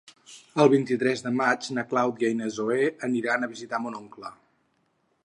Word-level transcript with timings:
El 0.63 0.69
vint-i-tres 0.73 1.21
de 1.25 1.31
maig 1.41 1.67
na 1.79 1.83
Clàudia 1.91 2.33
i 2.37 2.37
na 2.39 2.49
Zoè 2.57 2.79
volen 3.05 3.31
anar 3.37 3.51
a 3.51 3.53
visitar 3.55 3.85
mon 3.85 4.03
oncle. 4.03 4.37